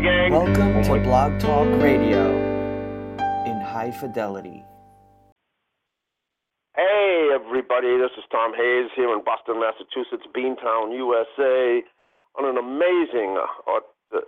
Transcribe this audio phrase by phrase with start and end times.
[0.00, 0.32] Gang.
[0.32, 2.30] Welcome to Blog Talk Radio
[3.46, 4.64] in high fidelity.
[6.76, 7.98] Hey, everybody.
[7.98, 11.82] This is Tom Hayes here in Boston, Massachusetts, Beantown, USA,
[12.38, 13.38] on an amazing.
[13.66, 13.80] Uh,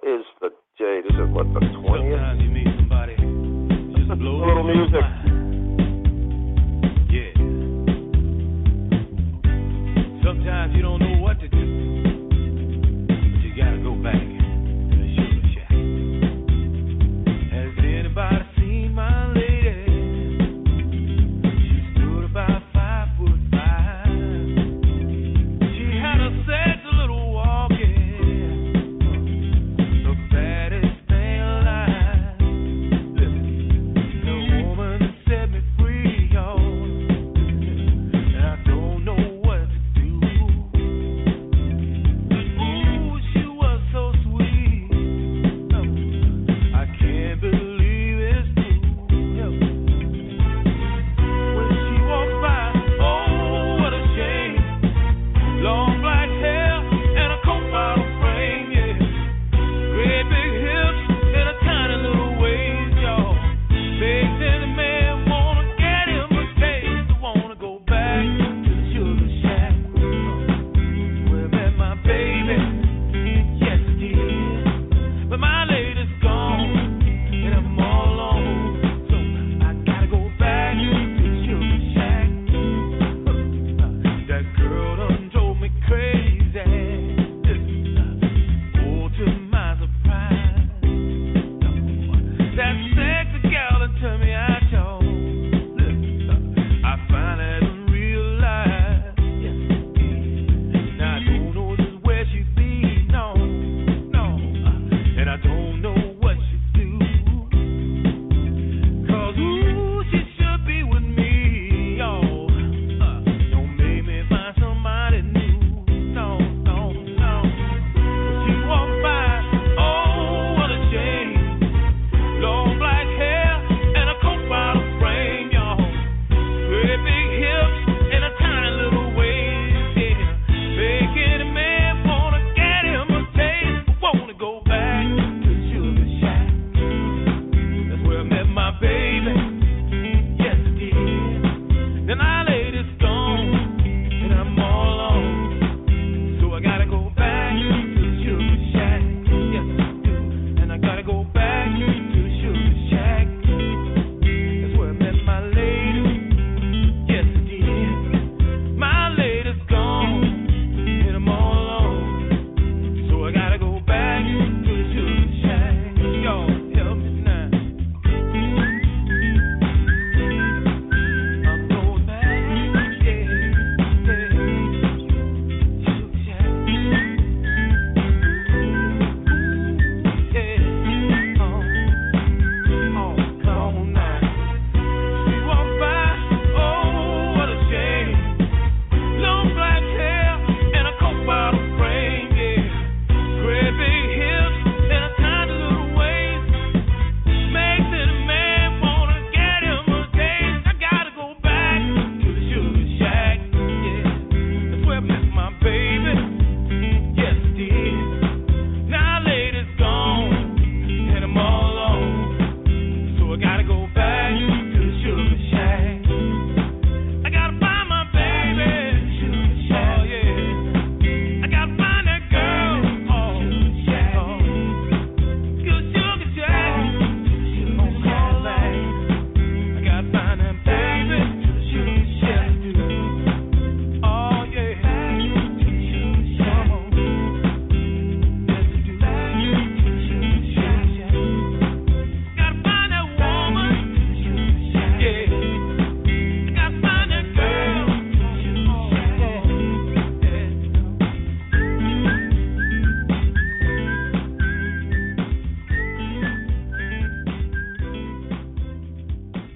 [0.03, 1.01] is the day?
[1.03, 2.19] This is what the twentieth.
[4.11, 5.05] A little music.
[7.09, 7.33] Yeah.
[10.25, 11.10] Sometimes you don't know.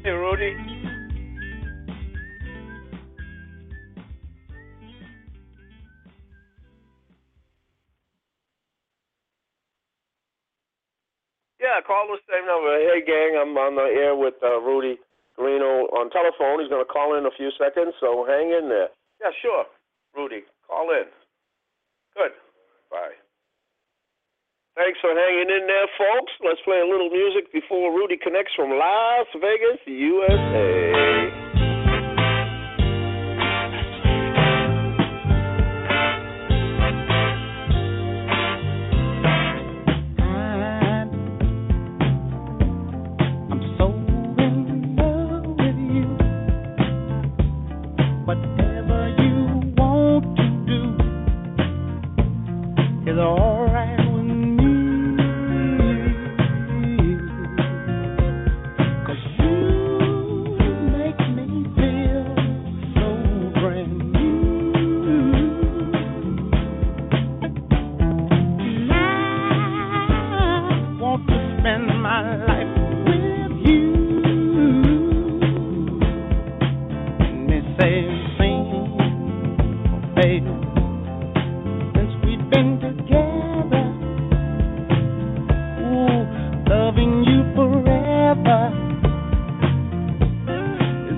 [0.04, 0.52] Hey, Rudy.
[11.58, 12.76] Yeah, call the same number.
[12.76, 14.98] Hey, gang, I'm on the air with uh, Rudy
[15.38, 16.60] Guarino on telephone.
[16.60, 18.88] He's going to call in a few seconds, so hang in there.
[19.22, 19.64] Yeah, sure,
[20.14, 20.42] Rudy.
[20.68, 21.04] Call in.
[22.14, 22.32] Good.
[24.76, 26.32] Thanks for hanging in there, folks.
[26.42, 31.33] Let's play a little music before Rudy connects from Las Vegas, USA.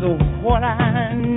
[0.03, 1.36] Is what I need.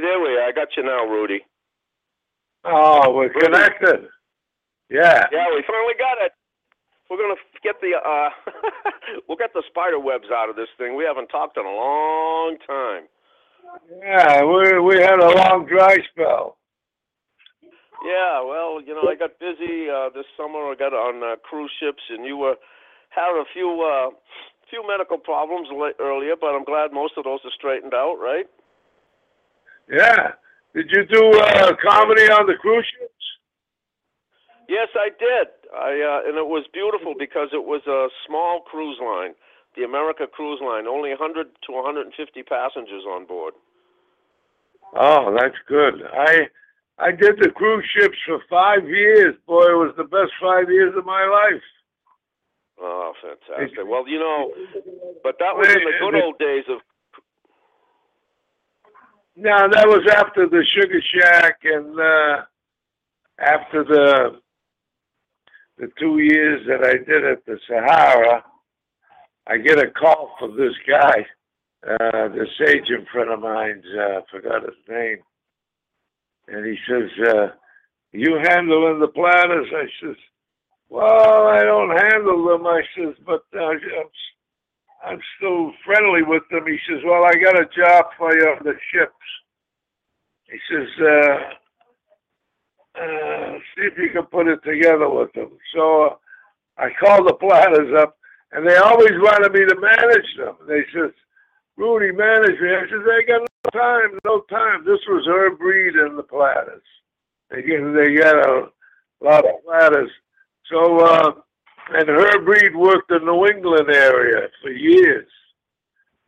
[0.00, 0.48] There we are.
[0.48, 1.40] I got you now, Rudy.
[2.64, 4.08] Oh, we're connected.
[4.88, 5.26] Yeah.
[5.30, 6.32] Yeah, we finally got it.
[7.08, 8.30] We're gonna get the uh,
[9.28, 10.96] we'll get the spider webs out of this thing.
[10.96, 13.04] We haven't talked in a long time.
[14.00, 16.56] Yeah, we we had a long dry spell.
[18.06, 20.70] Yeah, well, you know, I got busy uh, this summer.
[20.70, 22.54] I got on uh, cruise ships, and you were
[23.10, 24.14] had a few uh,
[24.70, 28.46] few medical problems earlier, but I'm glad most of those are straightened out, right?
[29.90, 30.32] Yeah.
[30.74, 33.12] Did you do uh, comedy on the cruise ships?
[34.68, 35.48] Yes, I did.
[35.74, 39.34] I uh, and it was beautiful because it was a small cruise line,
[39.76, 43.54] the America Cruise Line, only 100 to 150 passengers on board.
[44.94, 46.06] Oh, that's good.
[46.06, 46.46] I
[46.98, 49.34] I did the cruise ships for five years.
[49.46, 51.66] Boy, it was the best five years of my life.
[52.80, 53.84] Oh, fantastic.
[53.86, 54.52] Well, you know,
[55.22, 56.78] but that was in the good old days of
[59.40, 62.42] No, that was after the Sugar Shack and uh,
[63.38, 64.40] after the
[65.78, 68.44] the two years that I did at the Sahara.
[69.46, 71.26] I get a call from this guy,
[71.88, 73.84] uh, this agent friend of mine's.
[73.98, 75.18] Uh, forgot his name,
[76.48, 77.46] and he says, uh,
[78.12, 80.16] "You handling the platters?" I says,
[80.90, 82.66] Well, I don't handle them.
[82.66, 83.80] I says, but uh, I'm,
[85.04, 86.66] I'm still friendly with them.
[86.66, 89.12] He says, well, I got a job for you on the ships.
[90.44, 91.38] He says, uh,
[93.00, 95.50] uh, see if you can put it together with them.
[95.74, 96.16] So uh,
[96.76, 98.16] I called the Platters up,
[98.52, 100.56] and they always wanted me to manage them.
[100.66, 101.12] They says,
[101.76, 102.74] Rudy, manage me.
[102.74, 104.84] I says, I got no time, no time.
[104.84, 106.82] This was Herb Reed and the Platters.
[107.50, 108.68] They get, they got a
[109.22, 110.10] lot of Platters.
[110.70, 111.32] So, uh,
[111.94, 115.28] and Herb Reed worked in the New England area for years.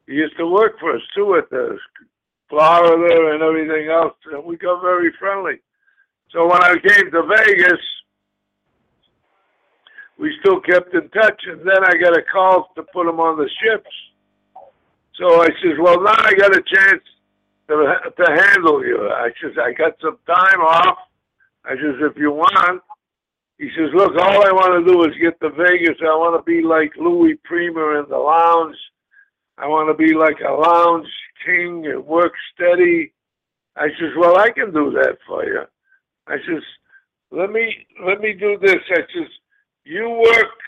[0.06, 1.78] He used to work for us too at the
[2.48, 5.60] Florida and everything else, and we got very friendly.
[6.32, 7.80] So when I came to Vegas,
[10.18, 13.38] we still kept in touch, and then I got a call to put him on
[13.38, 13.90] the ships.
[15.16, 17.02] So I says, well, now I got a chance
[17.68, 19.08] to, to handle you.
[19.10, 20.98] I says, I got some time off.
[21.64, 22.82] I says, if you want.
[23.62, 25.96] He says, look, all I want to do is get to Vegas.
[26.02, 28.74] I want to be like Louis Prima in the lounge.
[29.56, 31.06] I want to be like a lounge
[31.46, 33.12] king and work steady.
[33.76, 35.62] I says, well, I can do that for you.
[36.26, 36.64] I says,
[37.30, 38.82] let me let me do this.
[38.90, 39.28] I says,
[39.84, 40.58] you work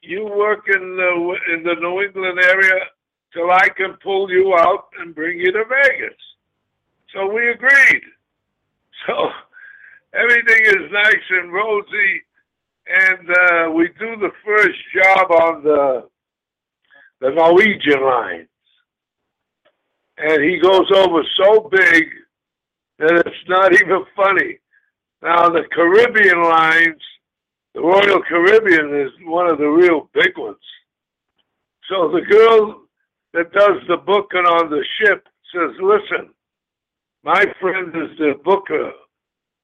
[0.00, 2.86] you work in the in the New England area
[3.32, 6.18] till I can pull you out and bring you to Vegas.
[7.14, 8.02] So we agreed.
[9.06, 9.30] So
[10.12, 12.22] everything is nice and rosy,
[12.86, 16.08] and uh, we do the first job on the
[17.20, 18.48] the Norwegian lines,
[20.18, 22.04] and he goes over so big
[22.98, 24.58] that it's not even funny.
[25.22, 27.00] Now the Caribbean lines,
[27.74, 30.56] the Royal Caribbean is one of the real big ones.
[31.88, 32.82] So the girl
[33.34, 36.30] that does the booking on the ship says, listen,
[37.22, 38.90] my friend is the booker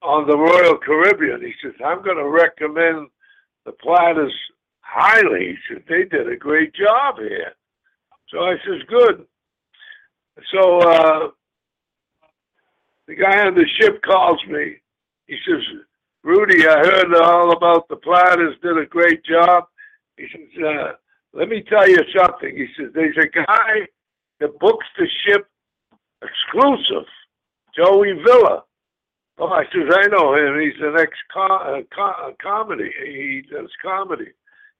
[0.01, 1.41] on the Royal Caribbean.
[1.41, 3.07] He says, I'm going to recommend
[3.65, 4.33] the Platters
[4.81, 5.49] highly.
[5.49, 7.53] He said, they did a great job here.
[8.29, 9.25] So I says, good.
[10.53, 11.29] So uh,
[13.07, 14.75] the guy on the ship calls me.
[15.27, 15.61] He says,
[16.23, 19.65] Rudy, I heard all about the Platters, did a great job.
[20.17, 20.91] He says, uh,
[21.33, 22.55] let me tell you something.
[22.55, 23.87] He says, there's a guy
[24.39, 25.47] that books the ship
[26.21, 27.07] exclusive,
[27.75, 28.63] Joey Villa.
[29.41, 30.59] Oh, I says, I know him.
[30.59, 32.91] He's an ex uh, co- comedy.
[33.05, 34.31] He does comedy.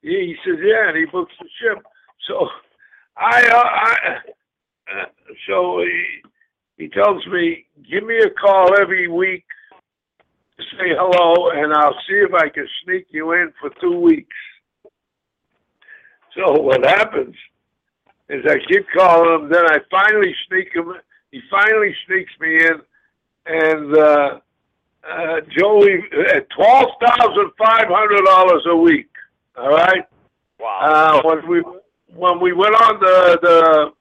[0.02, 1.84] He, he says, yeah, and he books the ship.
[2.28, 2.48] So
[3.16, 3.96] I, uh, I
[4.92, 5.06] uh,
[5.48, 6.04] so he,
[6.78, 9.46] he tells me, give me a call every week
[10.58, 14.36] to say hello, and I'll see if I can sneak you in for two weeks.
[16.36, 17.36] So what happens
[18.30, 20.94] is I keep calling him, then I finally sneak him.
[21.32, 22.82] He finally sneaks me in,
[23.46, 24.40] and uh,
[25.10, 26.04] uh, Joey
[26.36, 29.10] at twelve thousand five hundred dollars a week.
[29.58, 30.04] All right.
[30.60, 30.80] Wow.
[30.82, 31.64] Uh, when we
[32.16, 33.94] when we went on the the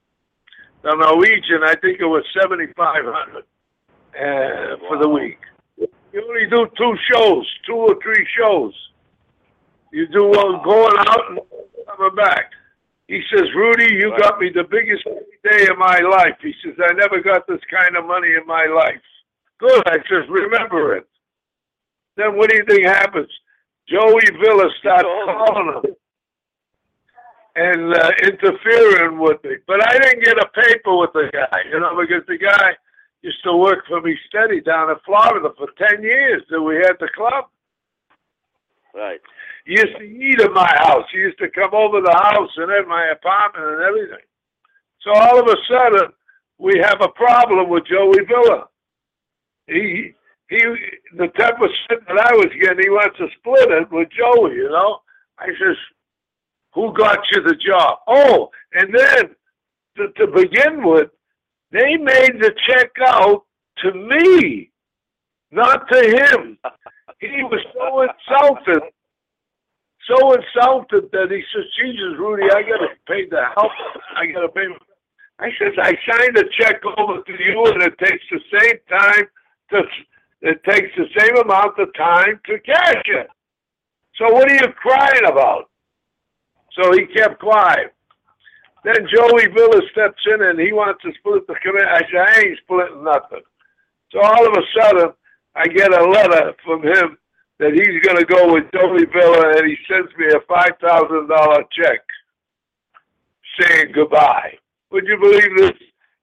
[0.83, 3.45] the Norwegian, I think it was seventy five hundred
[4.15, 5.38] uh, for the week.
[6.12, 8.73] You only do two shows, two or three shows.
[9.93, 11.38] You do one going out and
[11.87, 12.50] coming back.
[13.09, 16.37] He says, Rudy, you got me the biggest day of my life.
[16.43, 19.00] He says, I never got this kind of money in my life.
[19.59, 19.88] Good.
[19.88, 21.07] I says, remember it.
[22.17, 23.31] Then what do you think happens?
[23.88, 25.95] Joey Villa starts calling him
[27.57, 29.57] and uh, interfering with me.
[29.67, 32.77] But I didn't get a paper with the guy, you know, because the guy
[33.23, 36.95] used to work for me steady down in Florida for 10 years that we had
[37.00, 37.47] the club.
[38.95, 39.21] Right.
[39.65, 41.05] He used to eat at my house.
[41.12, 44.25] He used to come over the house and at my apartment and everything.
[45.03, 46.12] So all of a sudden,
[46.59, 48.67] we have a problem with Joey Villa.
[49.69, 50.13] He
[50.49, 50.59] he
[51.17, 54.57] the ten percent that I was getting, he wants to split it with Joey.
[54.57, 55.01] You know,
[55.39, 55.77] I says,
[56.75, 59.37] "Who got you the job?" Oh, and then
[59.97, 61.11] to, to begin with,
[61.71, 63.45] they made the check out
[63.79, 64.71] to me,
[65.51, 66.59] not to him.
[67.21, 68.83] He was so insulted
[70.09, 73.73] so insulted that he says, Jesus, Rudy, I got to pay the help.
[74.17, 74.67] I got to pay.
[75.39, 79.29] I says, I signed a check over to you, and it takes the same time
[79.71, 79.83] to.
[80.41, 83.29] It takes the same amount of time to cash it.
[84.17, 85.71] So what are you crying about?
[86.73, 87.93] So he kept quiet.
[88.85, 91.87] Then Joey Villa steps in and he wants to split the committee.
[91.89, 93.43] I said, I ain't splitting nothing.
[94.13, 95.11] So all of a sudden,
[95.55, 97.19] I get a letter from him
[97.59, 101.29] that he's going to go with Joey Villa, and he sends me a five thousand
[101.29, 102.01] dollar check
[103.61, 104.57] saying goodbye.
[104.91, 105.79] Would you believe this?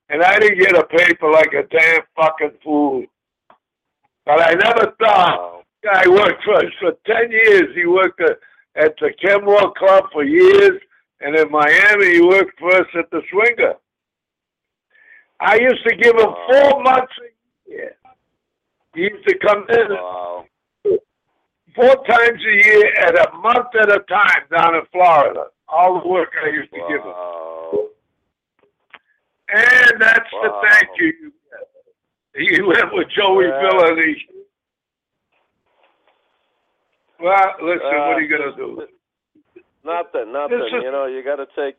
[0.09, 3.03] And I didn't get a paper like a damn fucking fool.
[4.25, 5.63] But I never thought Wow.
[5.83, 7.75] guy worked for us for ten years.
[7.75, 8.39] He worked at
[8.75, 10.81] at the Kenmore Club for years,
[11.21, 13.75] and in Miami he worked for us at the Swinger.
[15.39, 17.95] I used to give him four months a year.
[18.93, 20.45] He used to come in Wow.
[21.75, 25.45] four times a year at a month at a time down in Florida.
[25.67, 27.13] All the work I used to give him.
[29.47, 31.24] And that's the thank you.
[32.35, 33.45] He went with Joey.
[33.45, 33.95] Villa.
[37.19, 38.87] Well, listen, what are you Uh, gonna do?
[39.83, 40.61] Nothing, nothing.
[40.61, 41.75] Is- you know, you got to take.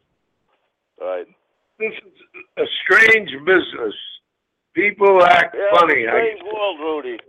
[0.98, 1.26] Right.
[1.78, 2.22] This is
[2.56, 3.94] a strange business.
[4.72, 6.06] People act Yeah, funny.
[6.08, 7.20] I- world, Rudy.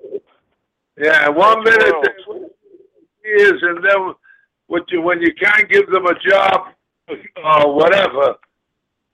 [0.97, 2.53] yeah, one Strange minute
[3.23, 4.15] is, and then
[4.67, 6.73] what you when you can't give them a job
[7.09, 8.37] or whatever,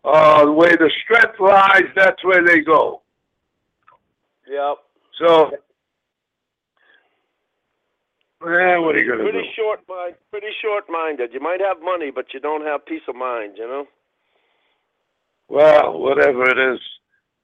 [0.04, 3.02] uh, where the strength lies, that's where they go.
[4.48, 4.78] Yep.
[5.20, 5.58] So, eh,
[8.42, 9.54] what are you gonna Pretty do?
[9.56, 10.16] short mind.
[10.32, 11.34] Pretty short-minded.
[11.34, 13.58] You might have money, but you don't have peace of mind.
[13.58, 13.88] You know.
[15.48, 16.80] Well, whatever it is,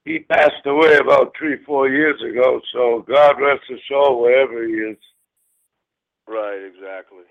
[0.05, 2.59] he passed away about three, four years ago.
[2.73, 4.97] So God rest his soul wherever he is.
[6.27, 6.61] Right.
[6.61, 7.23] Exactly.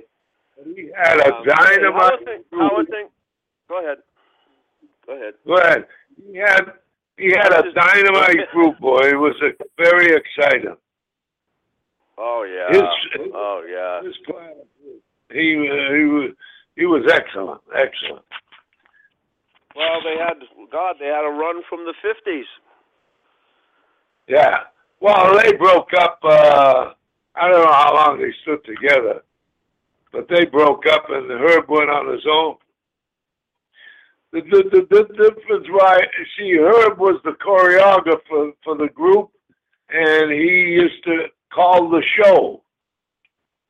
[0.65, 2.45] He had a Um, hey, how are dynamite.
[2.53, 3.11] How are things?
[3.69, 3.99] Go ahead.
[5.07, 5.35] Go ahead.
[5.47, 5.87] Go ahead.
[6.27, 6.73] He had
[7.19, 9.01] he had a dynamite group, boy.
[9.03, 10.77] It was a, very exciting.
[12.17, 12.77] Oh yeah.
[12.77, 14.03] His- oh yeah.
[14.03, 14.15] His
[15.31, 16.31] he uh, he was
[16.77, 18.25] he was excellent, excellent.
[19.77, 20.39] Well, they had
[20.73, 20.97] God.
[20.99, 22.47] They had a run from the fifties.
[24.27, 24.59] Yeah.
[25.01, 26.19] Well, they broke up.
[26.25, 26.93] uh
[27.35, 29.23] I don't know how long they stood together,
[30.13, 32.57] but they broke up, and Herb went on his own.
[34.33, 36.01] The the the, the difference why
[36.37, 39.31] see Herb was the choreographer for the group,
[39.91, 42.63] and he used to call the show.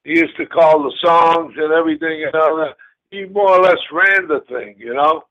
[0.04, 2.76] He used to call the songs and everything and all that.
[3.10, 5.24] He more or less ran the thing, you know.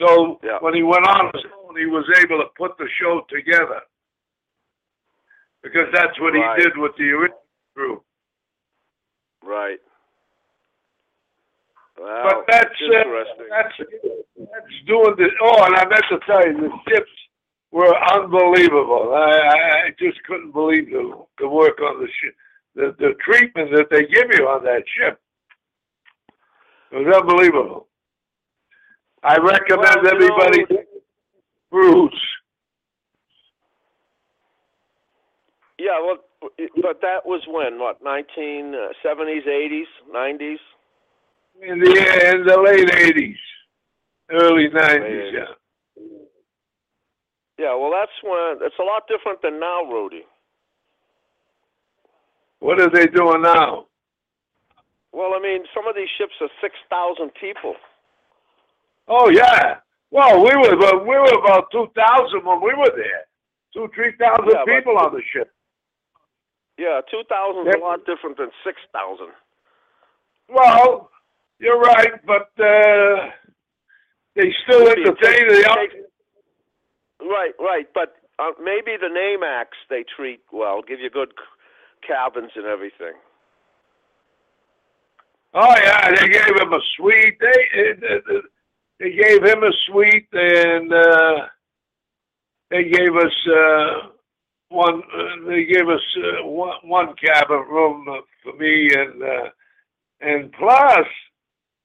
[0.00, 0.58] So Yeah.
[0.60, 3.82] when he went on his own, he was able to put the show together
[5.62, 6.58] because that's what Right.
[6.58, 7.42] he did with the original
[7.76, 8.04] group.
[9.42, 9.80] Right.
[12.02, 12.22] Wow.
[12.24, 13.04] but that's uh,
[13.48, 13.90] that's
[14.36, 15.28] that's doing the.
[15.40, 17.10] Oh, and I meant to tell you, the ships
[17.70, 19.14] were unbelievable.
[19.14, 22.34] I, I just couldn't believe the the work on the ship,
[22.74, 25.20] the the treatment that they give you on that ship.
[26.90, 27.86] It was unbelievable.
[29.22, 30.84] I recommend Well, you know- everybody
[31.70, 32.20] cruise.
[35.78, 36.18] Yeah, well,
[36.82, 38.02] but that was when what?
[38.02, 40.58] Nineteen seventies, eighties, nineties.
[41.60, 43.36] In the in the late eighties,
[44.30, 45.32] early nineties.
[45.34, 45.54] Yeah.
[47.58, 50.24] Yeah, well, that's when it's a lot different than now, Rudy.
[52.58, 53.86] What are they doing now?
[55.12, 57.74] Well, I mean, some of these ships are six thousand people.
[59.08, 59.76] Oh yeah.
[60.10, 63.26] Well, we were but we were about two thousand when we were there.
[63.74, 65.52] Two three thousand Yeah, people on the ship.
[66.78, 69.28] Yeah, two thousand is a lot different than six thousand.
[70.48, 71.11] Well,
[71.62, 73.30] you're right, but uh,
[74.36, 75.88] they still Maybe it entertain takes- the young.
[77.24, 81.32] Right, right, but uh, maybe the name acts they treat well, give you good
[82.06, 83.14] cabins and everything.
[85.54, 87.38] Oh yeah, they gave him a suite.
[87.40, 88.40] They uh,
[88.98, 91.46] they gave him a suite, and uh,
[92.70, 94.08] they gave us uh,
[94.70, 95.02] one.
[95.14, 98.06] Uh, they gave us uh, one one cabin room
[98.42, 99.48] for me, and uh,
[100.22, 101.06] and plus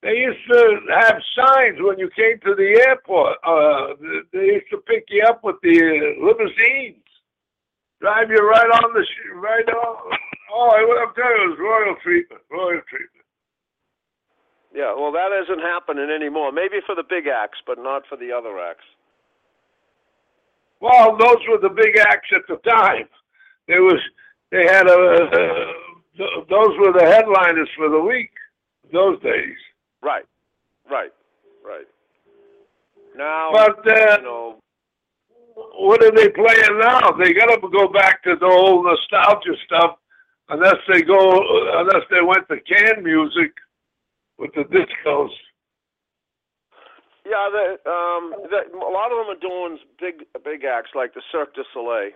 [0.03, 3.38] they used to have signs when you came to the airport.
[3.43, 3.95] Uh,
[4.31, 7.03] they used to pick you up with the limousines,
[7.99, 10.17] drive you right on the sh- right on.
[10.53, 13.25] Oh, I'm telling you, it was royal treatment, royal treatment.
[14.73, 16.51] Yeah, well, that isn't happening anymore.
[16.51, 18.86] Maybe for the big acts, but not for the other acts.
[20.79, 23.10] Well, those were the big acts at the time.
[23.67, 23.99] There was
[24.51, 25.73] they had a uh,
[26.15, 28.29] th- those were the headliners for the week
[28.93, 29.57] those days.
[30.08, 30.24] Right,
[30.89, 31.12] right,
[31.65, 31.88] right.
[33.17, 34.56] Now, But uh, you know,
[35.76, 37.12] what are they playing now?
[37.20, 39.98] They got to go back to the old nostalgia stuff,
[40.48, 41.20] unless they go
[41.80, 43.52] unless they went to can music
[44.38, 45.30] with the discos.
[47.26, 51.22] yeah, the, um, the, a lot of them are doing big, big acts like the
[51.34, 52.12] Cirque du Soleil.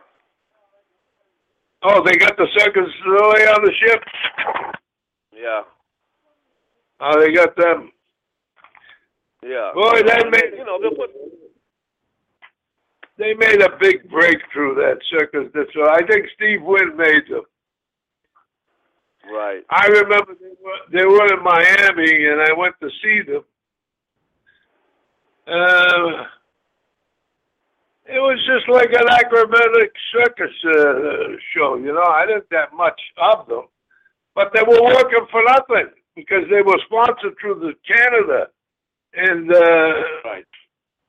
[1.83, 4.01] Oh, they got the Cirque du Soleil on the ship.
[5.35, 5.63] Yeah,
[7.03, 7.91] Oh, they got them.
[9.41, 9.71] yeah.
[9.73, 11.11] Boy, that made- they- you know they'll put
[13.17, 15.89] They made a big breakthrough that Circus Soleil.
[15.89, 17.43] I think Steve Wynn made them.
[19.31, 19.63] Right.
[19.69, 23.43] I remember they were they were in Miami, and I went to see them.
[25.47, 26.25] Uh,
[28.05, 32.03] it was just like an acrobatic circus uh, show, you know.
[32.03, 33.65] I didn't have much of them,
[34.33, 38.47] but they were working for nothing because they were sponsored through the Canada
[39.13, 39.93] and uh,
[40.25, 40.45] Right.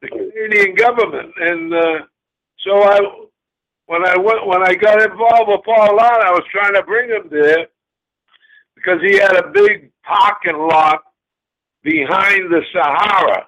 [0.01, 1.99] the Canadian government, and uh,
[2.65, 2.99] so I,
[3.87, 7.09] when I went, when I got involved with Paul Lott, I was trying to bring
[7.11, 7.67] him there
[8.75, 11.03] because he had a big parking lot
[11.83, 13.47] behind the Sahara.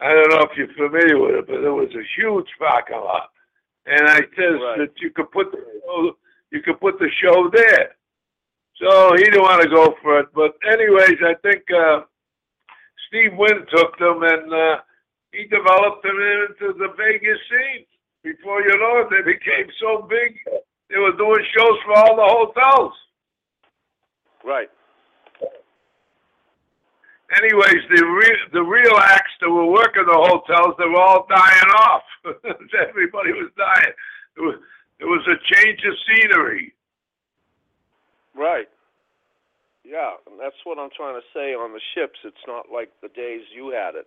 [0.00, 3.30] I don't know if you're familiar with it, but it was a huge parking lot,
[3.86, 4.78] and I said Right.
[4.78, 6.16] that you could put the show,
[6.52, 7.96] you could put the show there.
[8.80, 12.00] So he didn't want to go for it, but anyways, I think uh,
[13.08, 14.76] Steve Wynn took them and uh,
[15.32, 17.84] he developed them into the Vegas scene.
[18.24, 20.36] Before you know it, they became so big,
[20.88, 22.92] they were doing shows for all the hotels.
[24.44, 24.70] Right.
[27.36, 31.70] Anyways, the re- the real acts that were working the hotels, they were all dying
[31.78, 32.02] off.
[32.88, 33.92] Everybody was dying.
[34.36, 34.56] It was,
[34.98, 36.74] it was a change of scenery.
[38.36, 38.68] Right.
[39.84, 42.18] Yeah, and that's what I'm trying to say on the ships.
[42.24, 44.06] It's not like the days you had it.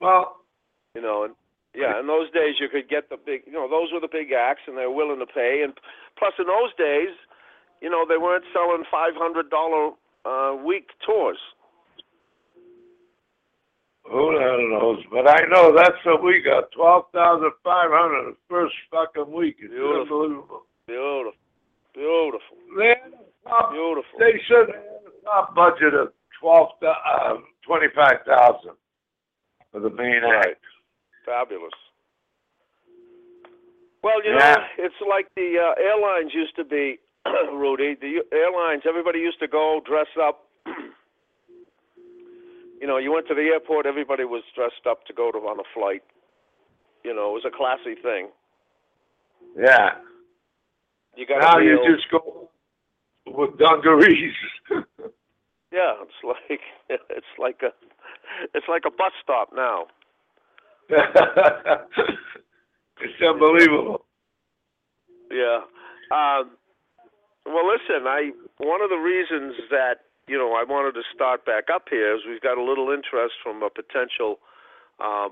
[0.00, 0.36] Well,
[0.96, 1.34] You know, and
[1.76, 4.32] yeah, in those days you could get the big, you know, those were the big
[4.32, 5.62] acts, and they were willing to pay.
[5.64, 5.74] And
[6.18, 7.14] plus, in those days,
[7.82, 9.92] you know, they weren't selling five hundred dollar
[10.26, 11.38] uh, week tours.
[14.10, 15.04] Who the hell knows?
[15.10, 16.70] But I know that's what we got.
[16.72, 19.56] Twelve thousand five hundred the first fucking week.
[19.60, 20.22] It's Beautiful.
[20.22, 20.62] unbelievable.
[20.86, 21.32] Beautiful,
[21.94, 22.94] beautiful, They
[23.48, 24.18] top, beautiful.
[24.18, 28.72] they they had a top budget of twelve uh, twenty five thousand
[29.72, 30.46] for the main Right.
[30.48, 30.64] act.
[31.24, 31.70] Fabulous.
[34.02, 36.98] Well, you know, it's like the uh, airlines used to be,
[37.52, 37.96] Rudy.
[38.00, 40.46] The airlines, everybody used to go dress up.
[42.80, 45.60] you know, you went to the airport, everybody was dressed up to go to on
[45.60, 46.02] a flight.
[47.04, 48.28] You know, it was a classy thing.
[49.56, 49.90] Yeah.
[51.16, 52.50] You got Now you just go
[53.26, 54.34] with dungarees.
[55.72, 56.60] Yeah, it's like
[57.10, 57.70] it's like a
[58.54, 59.86] it's like a bus stop now.
[63.00, 64.04] it's unbelievable.
[65.30, 65.60] Yeah.
[66.10, 66.50] Um,
[67.46, 71.64] well, listen, I one of the reasons that you know I wanted to start back
[71.74, 74.38] up here is we've got a little interest from a potential,
[75.02, 75.28] uh,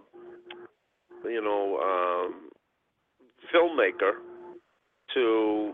[1.24, 2.50] you know, um,
[3.54, 4.18] filmmaker
[5.14, 5.72] to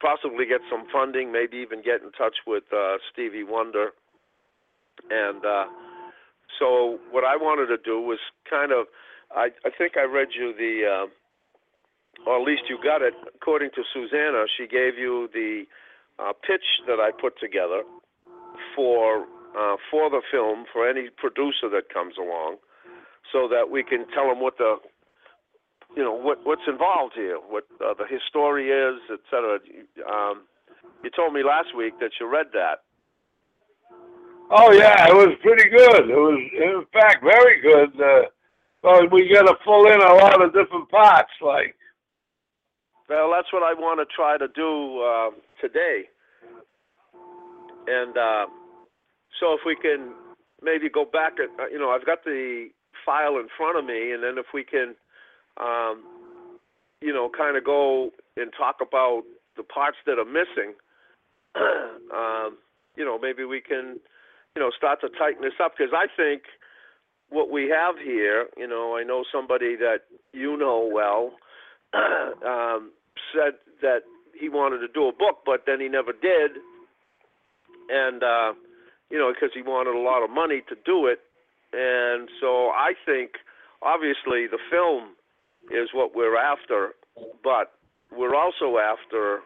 [0.00, 3.90] possibly get some funding, maybe even get in touch with uh, Stevie Wonder.
[5.10, 5.66] And uh,
[6.60, 8.86] so, what I wanted to do was kind of,
[9.34, 10.86] I, I think I read you the.
[10.86, 11.06] Uh,
[12.26, 13.12] or at least you got it.
[13.34, 15.64] According to Susanna, she gave you the
[16.18, 17.82] uh, pitch that I put together
[18.74, 19.26] for
[19.58, 22.56] uh, for the film for any producer that comes along,
[23.32, 24.76] so that we can tell them what the
[25.96, 29.58] you know what what's involved here, what uh, the history is, et cetera.
[30.08, 30.42] Um,
[31.02, 32.82] you told me last week that you read that.
[34.50, 36.08] Oh yeah, it was pretty good.
[36.08, 38.00] It was, in fact, very good.
[38.00, 38.26] Uh,
[38.82, 41.74] but we got to pull in a lot of different parts, like
[43.08, 45.30] Well, that's what I want to try to do uh,
[45.60, 46.08] today.
[47.86, 48.46] And uh,
[49.40, 50.14] so, if we can
[50.62, 52.68] maybe go back, at, uh, you know, I've got the
[53.04, 54.94] file in front of me, and then if we can,
[55.58, 56.04] um,
[57.00, 59.22] you know, kind of go and talk about
[59.56, 60.74] the parts that are missing,
[62.14, 62.58] um,
[62.96, 64.00] you know, maybe we can,
[64.54, 66.42] you know, start to tighten this up because I think
[67.28, 70.00] what we have here, you know, I know somebody that
[70.32, 71.32] you know well.
[71.94, 72.92] um,
[73.32, 74.00] said that
[74.38, 76.58] he wanted to do a book, but then he never did,
[77.88, 78.52] and uh,
[79.10, 81.20] you know because he wanted a lot of money to do it,
[81.72, 83.32] and so I think
[83.82, 85.14] obviously the film
[85.70, 86.94] is what we're after,
[87.42, 87.72] but
[88.12, 89.40] we're also after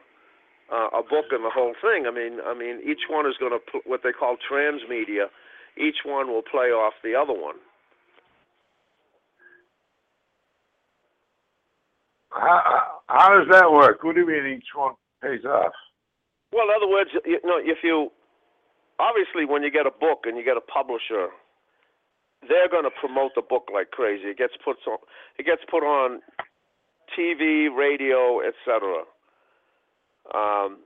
[0.72, 2.07] uh, a book and the whole thing.
[2.07, 5.26] I mean, I mean each one is going to put what they call transmedia.
[5.76, 7.57] Each one will play off the other one.
[12.40, 14.03] how, how does that work?
[14.03, 15.72] What do you mean each one pays off?
[16.53, 18.11] Well, in other words, you know, if you
[19.00, 21.28] obviously when you get a book and you get a publisher,
[22.48, 24.28] they're going to promote the book like crazy.
[24.28, 24.98] It gets put on,
[25.38, 26.20] it gets put on
[27.18, 29.04] TV, radio, etc.
[30.34, 30.78] Um,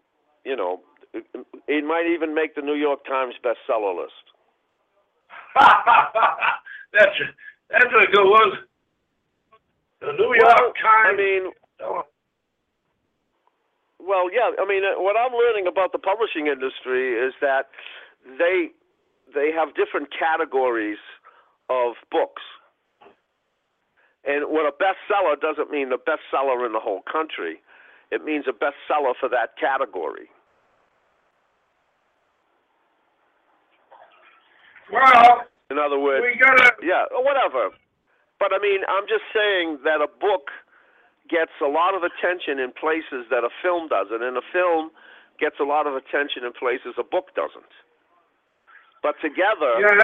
[0.44, 0.80] you know,
[1.12, 1.24] it,
[1.68, 4.24] it might even make the New York Times bestseller list.
[6.92, 7.16] that's
[7.70, 8.52] that's a good one.
[10.00, 11.18] The New Well, York I Times.
[11.18, 11.52] mean,
[14.00, 14.50] well, yeah.
[14.60, 17.68] I mean, uh, what I'm learning about the publishing industry is that
[18.24, 18.70] they
[19.34, 20.98] they have different categories
[21.70, 22.42] of books.
[24.26, 27.60] And what a bestseller doesn't mean the bestseller in the whole country.
[28.10, 30.28] It means a bestseller for that category.
[34.92, 36.72] well, In other words, we gotta.
[36.82, 37.70] yeah, or whatever.
[38.40, 40.50] But I mean, I'm just saying that a book
[41.30, 44.90] gets a lot of attention in places that a film doesn't, and a film
[45.40, 47.72] gets a lot of attention in places a book doesn't.
[49.04, 50.00] But together, Yeah,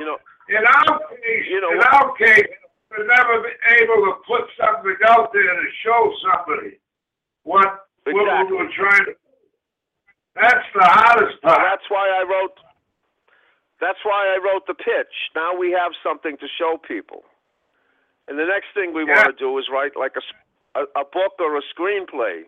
[0.00, 0.16] you know,
[0.48, 2.48] in our case, You know in our case,
[2.90, 3.52] we're never be
[3.84, 6.80] able to put something out there to show somebody
[7.44, 9.14] what what we were trying to.
[10.40, 11.68] That's the hardest well, part.
[11.68, 12.56] that's why I wrote.
[13.78, 15.12] That's why I wrote the pitch.
[15.36, 17.24] Now we have something to show people.
[18.26, 19.16] And the next thing we Yeah.
[19.16, 20.32] want to do is write like a, s-
[20.74, 22.44] a- a book or a screenplay,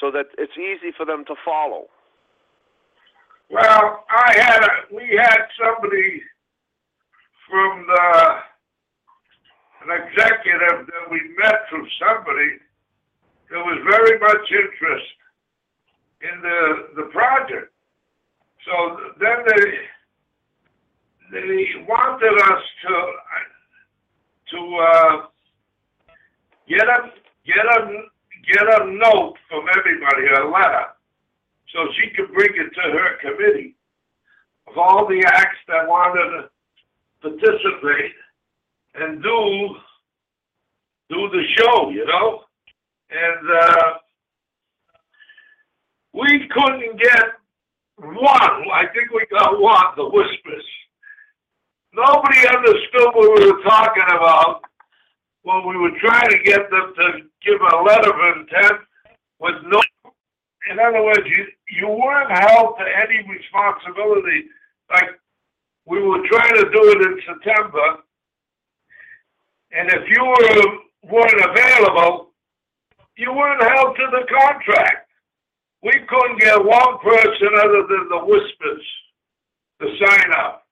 [0.00, 1.88] so that it's easy for them to follow.
[3.50, 6.22] Well, I had a, we had somebody
[7.48, 8.34] from the,
[9.84, 12.58] an executive that we met from somebody
[13.50, 15.18] that was very much interested
[16.20, 17.72] in the, the project.
[18.66, 19.64] So then they,
[21.32, 23.12] they wanted us to,
[24.50, 25.26] to, uh,
[26.68, 27.12] get a,
[27.46, 28.02] get a,
[28.52, 30.97] get a note from everybody, a letter
[31.72, 33.74] so she could bring it to her committee
[34.68, 36.50] of all the acts that wanted to
[37.20, 38.12] participate
[38.94, 39.76] and do
[41.10, 42.42] do the show, you know.
[43.10, 43.92] And uh,
[46.12, 47.24] we couldn't get
[47.96, 48.70] one.
[48.72, 49.84] I think we got one.
[49.96, 50.64] The whispers.
[51.94, 54.60] Nobody understood what we were talking about
[55.42, 58.80] when we were trying to get them to give a letter of intent
[59.40, 59.80] with no
[60.70, 64.48] in other words, you you weren't held to any responsibility.
[64.90, 65.10] Like
[65.86, 68.02] we were trying to do it in September,
[69.72, 72.30] and if you were weren't available,
[73.16, 75.08] you weren't held to the contract.
[75.82, 78.86] We couldn't get one person other than the whispers
[79.80, 80.66] to sign up.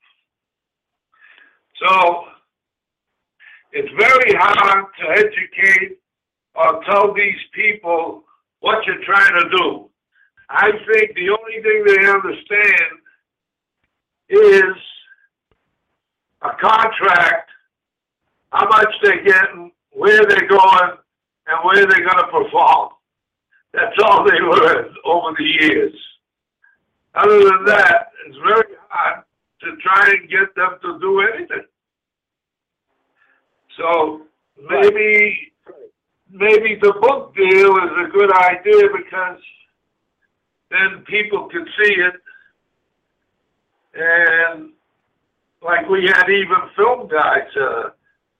[1.83, 2.25] So
[3.73, 5.99] it's very hard to educate
[6.55, 8.26] or tell these people
[8.61, 9.91] what you're trying to do.
[10.49, 13.01] I think the only thing they understand
[14.29, 14.77] is
[16.43, 17.51] a contract,
[18.53, 20.93] how much they're getting, where they're going,
[21.47, 22.91] and where they're going to perform.
[23.73, 25.95] That's all they learned over the years.
[27.15, 29.25] Other than that, it's very hard
[29.63, 31.65] to try and get them to do anything.
[33.79, 34.23] So
[34.69, 35.53] maybe
[36.31, 39.41] maybe the book deal is a good idea because
[40.71, 42.15] then people can see it.
[43.95, 44.71] And
[45.63, 47.91] like we had even film guys uh,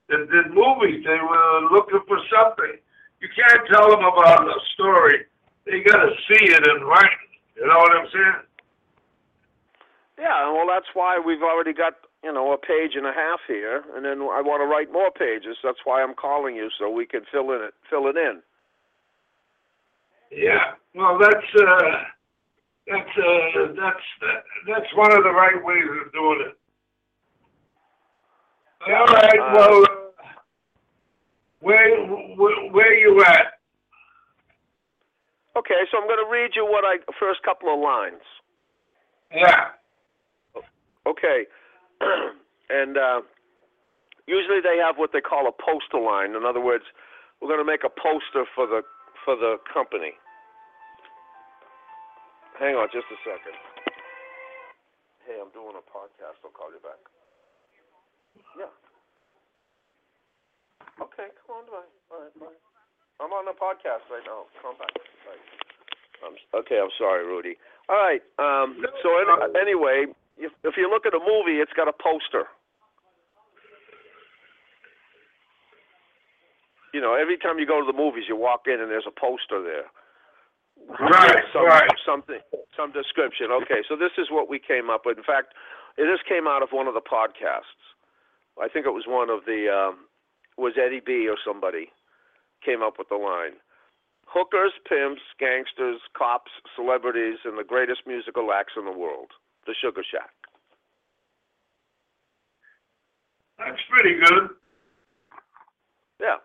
[0.09, 2.77] that did movies, they were looking for something.
[3.19, 5.25] You can't tell them about a story.
[5.65, 7.27] They got to see it in writing.
[7.55, 8.43] You know what I'm saying?
[10.19, 13.83] Yeah, well, that's why we've already got you know a page and a half here,
[13.95, 15.57] and then I want to write more pages.
[15.63, 18.41] That's why I'm calling you so we can fill in it, fill it in.
[20.31, 20.73] Yeah.
[20.95, 22.03] Well, that's uh,
[22.87, 24.33] that's uh, that's
[24.67, 26.57] that's one of the right ways of doing it.
[28.87, 29.39] All right.
[29.39, 29.87] Uh, well, uh,
[31.61, 33.53] where, where where you at?
[35.57, 38.21] Okay, so I'm going to read you what I first couple of lines.
[39.33, 39.69] Yeah.
[41.07, 41.45] Okay,
[42.69, 43.21] and uh,
[44.27, 46.35] usually they have what they call a poster line.
[46.35, 46.85] In other words,
[47.41, 48.81] we're going to make a poster for the
[49.23, 50.13] for the company.
[52.59, 53.53] Hang on, just a second.
[55.27, 56.41] Hey, I'm doing a podcast.
[56.41, 56.97] I'll call you back.
[58.57, 58.71] Yeah.
[60.97, 61.91] Okay, come on, bye.
[62.09, 62.57] All right, bye.
[63.21, 64.49] I'm on the podcast right now.
[64.61, 64.93] Come back.
[65.25, 65.37] Bye.
[66.25, 67.57] I'm, okay, I'm sorry, Rudy.
[67.89, 68.21] All right.
[68.41, 70.05] Um, so any, anyway,
[70.37, 72.45] if, if you look at a movie, it's got a poster.
[76.93, 79.13] You know, every time you go to the movies, you walk in and there's a
[79.13, 79.85] poster there.
[80.99, 81.43] Right.
[81.53, 81.89] Some, Right.
[82.05, 82.39] Something,
[82.75, 83.47] some description.
[83.51, 85.17] Okay, so this is what we came up with.
[85.17, 85.53] In fact,
[85.97, 87.81] this came out of one of the podcasts.
[88.61, 90.07] I think it was one of the, um,
[90.57, 91.89] was Eddie B or somebody
[92.65, 93.61] came up with the line.
[94.25, 99.31] Hookers, pimps, gangsters, cops, celebrities, and the greatest musical acts in the world.
[99.67, 100.31] The Sugar Shack.
[103.59, 104.49] That's pretty good.
[106.21, 106.39] Yeah.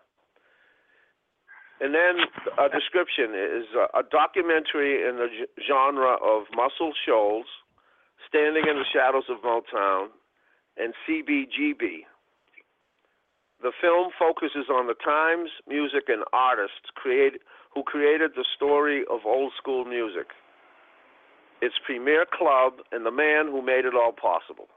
[1.79, 2.19] And then
[2.59, 5.27] a description is a, a documentary in the
[5.65, 7.45] genre of Muscle Shoals,
[8.27, 10.07] Standing in the Shadows of Motown,
[10.77, 12.03] and CBGB.
[13.61, 17.39] The film focuses on the times, music, and artists create,
[17.73, 20.27] who created the story of old school music,
[21.63, 24.67] its premier club, and the man who made it all possible.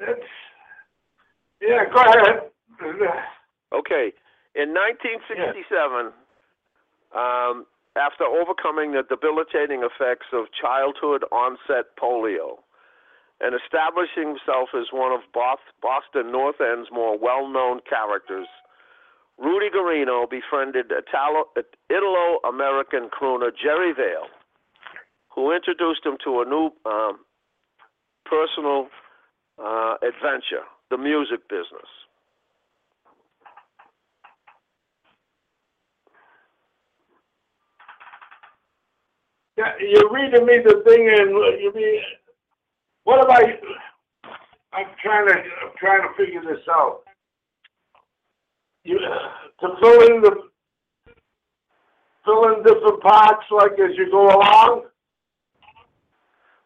[0.00, 0.20] It's,
[1.62, 2.50] yeah, go ahead.
[3.72, 4.12] Okay.
[4.54, 6.12] In 1967,
[7.16, 7.64] um,
[7.96, 12.60] after overcoming the debilitating effects of childhood onset polio
[13.40, 18.48] and establishing himself as one of Boston North End's more well known characters,
[19.40, 24.28] Rudy Guarino befriended Italo American crooner Jerry Vale,
[25.34, 27.20] who introduced him to a new um,
[28.26, 28.88] personal
[29.58, 31.88] uh, adventure, the music business.
[39.56, 42.00] You're reading me the thing and you mean,
[43.04, 43.58] what am I,
[44.72, 47.00] I'm trying to, I'm trying to figure this out.
[48.84, 50.32] You, to fill in the,
[52.24, 54.84] fill in different parts like as you go along?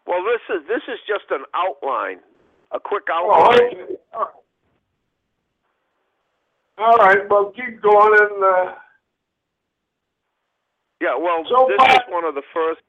[0.06, 2.18] Well, this is this is just an outline,
[2.72, 3.60] a quick Oh, outline.
[3.82, 3.94] okay.
[6.76, 8.74] All right, well, keep going and, uh,
[11.00, 12.80] Yeah, well, So this far- is one of the first.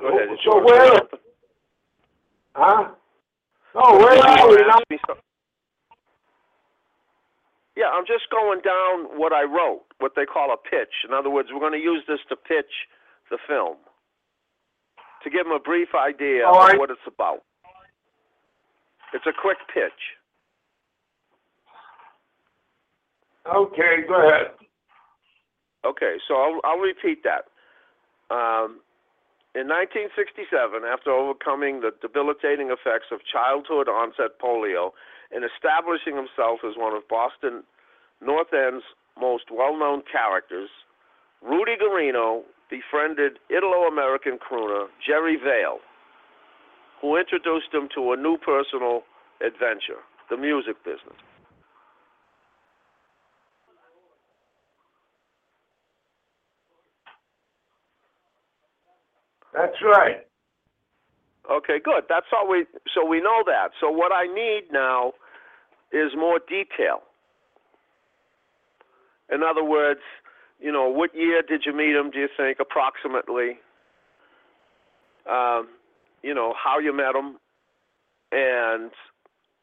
[0.00, 0.28] Go ahead.
[0.44, 1.00] So where?
[2.58, 2.90] Huh?
[3.74, 4.76] Oh, where are wanna we now?
[4.78, 5.18] ask me some-
[7.76, 11.04] Yeah, I'm just going down what I wrote, what they call a pitch.
[11.06, 12.88] In other words, we're going to use this to pitch
[13.30, 13.76] the film,
[15.22, 17.44] to give them a brief idea of what it's about.
[19.14, 20.16] It's a quick pitch.
[23.46, 24.50] Okay, go ahead.
[25.84, 27.46] Okay, so I'll, I'll repeat that.
[28.34, 28.80] Um,
[29.58, 30.46] in 1967,
[30.86, 34.94] after overcoming the debilitating effects of childhood onset polio
[35.34, 37.66] and establishing himself as one of Boston
[38.22, 38.86] North End's
[39.18, 40.70] most well known characters,
[41.42, 45.82] Rudy Guarino befriended Italo American crooner Jerry Vale,
[47.02, 49.02] who introduced him to a new personal
[49.42, 51.18] adventure, the music business.
[59.54, 60.26] That's right.
[61.50, 62.04] Okay, good.
[62.08, 62.66] That's all we.
[62.94, 63.70] So we know that.
[63.80, 65.12] So what I need now
[65.92, 67.02] is more detail.
[69.32, 70.00] In other words,
[70.60, 72.10] you know, what year did you meet him?
[72.10, 73.58] Do you think approximately?
[75.30, 75.68] Um,
[76.22, 77.36] you know how you met him,
[78.32, 78.90] and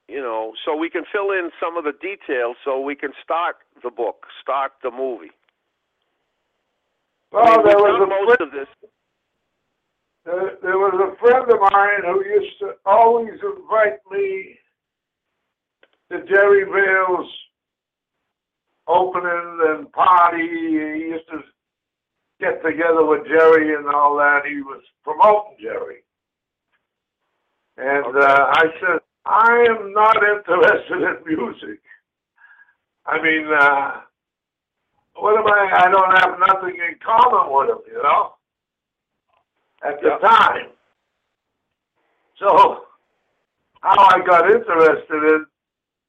[0.08, 3.58] you know, so we can fill in some of the details, so we can start
[3.84, 5.32] the book, start the movie.
[7.36, 8.67] I Well, mean, there was a most of this.
[10.25, 14.57] There, there was a friend of mine who used to always invite me
[16.11, 17.31] to Jerry Vale's
[18.88, 20.47] opening and party.
[20.47, 21.39] He used to
[22.39, 24.41] get together with Jerry and all that.
[24.47, 26.03] He was promoting Jerry.
[27.77, 31.79] And uh, I said, I am not interested in music.
[33.05, 34.01] I mean, uh,
[35.15, 35.85] what am I?
[35.85, 38.35] I don't have nothing in common with him, you know,
[39.86, 40.17] at the Yeah.
[40.17, 40.71] time.
[42.38, 42.88] So,
[43.82, 45.45] how I got interested in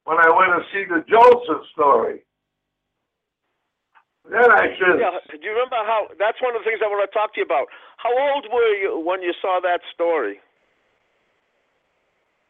[0.04, 2.24] when I went to see the Jolson story.
[4.24, 6.08] Then I said, Yeah, do you remember how?
[6.18, 7.68] That's one of the things I want to talk to you about.
[7.98, 10.40] How old were you when you saw that story?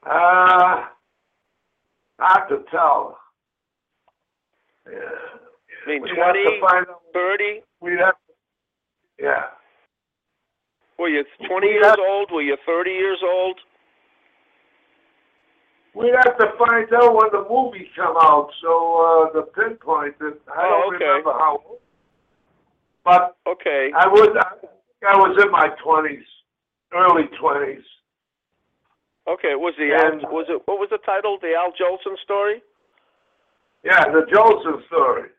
[0.05, 0.87] uh,
[2.19, 3.19] not to tell.
[4.91, 5.01] Yeah.
[5.85, 6.61] I mean, to 20,
[7.12, 7.62] 30?
[7.81, 8.15] We'd have,
[9.19, 9.44] yeah.
[10.99, 12.31] Were you 20 We years have- old?
[12.31, 13.61] Were you 30 years old?
[15.94, 20.40] We'd have to find out when the movie come out, so uh, the pinpoint it.
[20.47, 21.05] I Oh, don't okay.
[21.07, 21.63] remember how.
[23.05, 23.92] But Okay.
[23.97, 24.67] I was I,
[25.09, 26.27] I was in my twenties,
[26.92, 27.85] early twenties.
[29.27, 29.55] Okay.
[29.55, 31.38] Was the And- Al, was it what was the title?
[31.40, 32.63] The Al Jolson story?
[33.83, 35.31] Yeah, the Jolson story.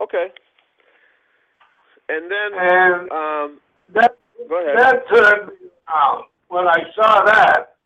[0.00, 0.28] Okay.
[2.08, 3.60] And then And um
[3.92, 4.16] that
[4.48, 4.76] go ahead.
[4.78, 6.24] that turned me out.
[6.48, 7.76] When I saw that,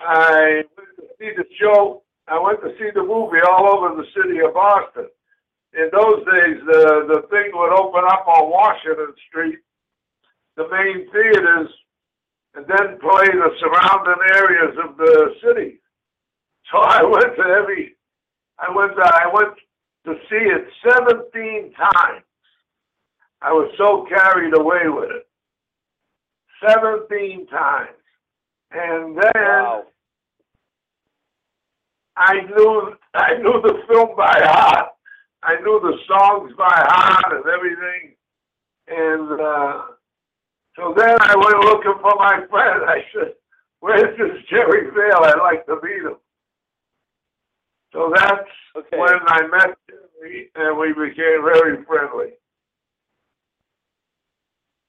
[0.00, 2.02] I went to see the show.
[2.28, 5.06] I went to see the movie all over the city of Boston.
[5.74, 9.58] In those days, the the thing would open up on Washington Street
[10.56, 11.70] the main theaters
[12.54, 15.78] and then play the surrounding areas of the city.
[16.72, 17.94] So I went to every,
[18.58, 19.54] I went to, I went
[20.06, 22.22] to see it 17 times.
[23.42, 25.28] I was so carried away with it.
[26.66, 27.90] 17 times.
[28.72, 29.86] And then Wow.
[32.16, 34.90] I knew I knew the film by heart.
[35.42, 38.14] I knew the songs by heart and everything.
[38.88, 39.82] And uh,
[40.76, 42.82] so then I went looking for my friend.
[42.88, 43.34] I said,
[43.80, 45.24] "Where's this Jerry Vale?
[45.24, 46.16] I'd like to meet him."
[47.92, 48.98] So that's Okay.
[48.98, 52.32] when I met Jerry, and we became very friendly.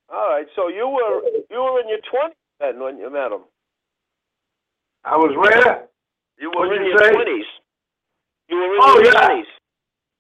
[0.09, 0.45] All right.
[0.55, 3.41] So you were you were in your twenties then when you met him.
[5.03, 5.87] I was where?
[6.39, 7.45] You were What'd in you your twenties.
[8.49, 9.27] You were in Oh, your yeah.
[9.27, 9.45] twenties.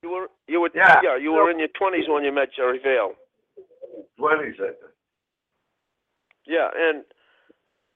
[0.03, 1.17] You were you were Yeah.
[1.17, 3.13] you were in your twenties when you met Jerry Vale.
[4.17, 4.93] Twenties, I think.
[6.45, 7.03] Yeah, and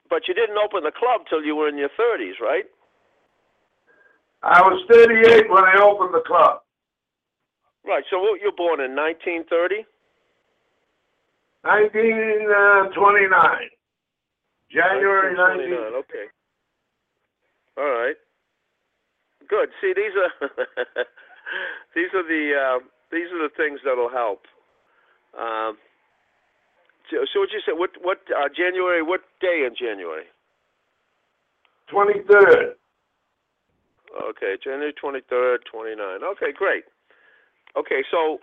[0.10, 2.66] but you didn't open the club till you were in your thirties, right?
[4.44, 6.62] I was 38 when I opened the club.
[7.86, 8.04] Right.
[8.10, 9.86] So what- you were born in 1930.
[11.64, 13.70] 1929.
[14.72, 15.78] January 19.
[15.78, 16.26] 1929, Okay.
[17.78, 18.16] All right.
[19.48, 19.70] Good.
[19.82, 20.32] See, these are
[21.96, 22.80] these are the uh,
[23.12, 24.46] these are the things that'll help.
[25.38, 25.78] Um,
[27.10, 27.78] so, so what you said?
[27.78, 29.02] What what uh, January?
[29.04, 30.26] What day in January?
[31.92, 32.76] 23rd.
[34.30, 36.24] Okay, January twenty third, twenty nine.
[36.24, 36.84] Okay, great.
[37.78, 38.40] Okay, so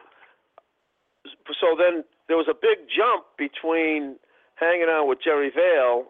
[1.61, 4.16] so then there was a big jump between
[4.57, 6.05] hanging out with Jerry Vale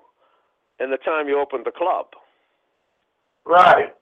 [0.81, 2.07] and the time you opened the club.
[3.45, 3.95] Right.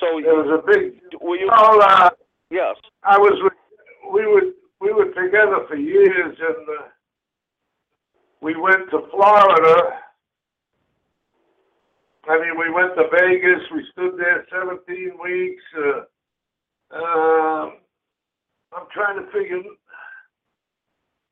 [0.00, 1.00] So There was a big.
[1.20, 1.48] were you?
[1.50, 2.10] Well, uh,
[2.50, 2.76] Yes.
[3.02, 3.50] I was.
[4.12, 4.42] We were.
[4.80, 6.82] We were together for years, and uh,
[8.42, 10.00] we went to Florida.
[12.28, 13.62] I mean, we went to Vegas.
[13.74, 15.62] We stood there 17 weeks.
[16.92, 17.72] Uh, um,
[18.76, 19.60] I'm trying to figure.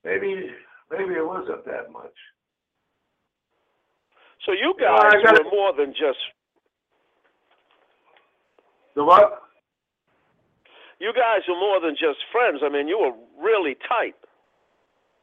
[0.04, 0.50] Maybe,
[0.90, 2.14] maybe it wasn't that much.
[4.44, 6.18] So you guys I got- were more than just
[8.94, 9.42] The what?
[10.98, 12.60] you guys were more than just friends.
[12.62, 14.16] I mean, you were really tight.